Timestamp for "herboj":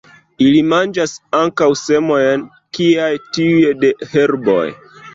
4.17-4.69